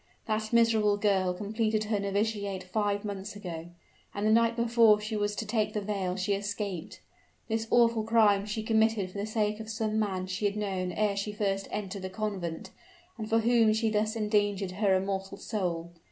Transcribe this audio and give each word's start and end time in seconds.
That 0.25 0.51
miserable 0.51 0.97
girl 0.97 1.31
completed 1.31 1.83
her 1.83 1.99
novitiate 1.99 2.63
five 2.63 3.05
months 3.05 3.35
ago; 3.35 3.67
and 4.15 4.25
the 4.25 4.31
night 4.31 4.55
before 4.55 4.99
she 4.99 5.15
was 5.15 5.35
to 5.35 5.45
take 5.45 5.73
the 5.73 5.79
veil 5.79 6.15
she 6.15 6.33
escaped. 6.33 7.01
This 7.47 7.67
awful 7.69 8.03
crime 8.03 8.47
she 8.47 8.63
committed 8.63 9.11
for 9.11 9.19
the 9.19 9.27
sake 9.27 9.59
of 9.59 9.69
some 9.69 9.99
man 9.99 10.25
she 10.25 10.45
had 10.45 10.57
known 10.57 10.91
ere 10.91 11.15
she 11.15 11.31
first 11.31 11.67
entered 11.69 12.01
the 12.01 12.09
convent, 12.09 12.71
and 13.19 13.29
for 13.29 13.41
whom 13.41 13.73
she 13.73 13.91
thus 13.91 14.15
endangered 14.15 14.71
her 14.71 14.95
immortal 14.95 15.37
soul. 15.37 15.91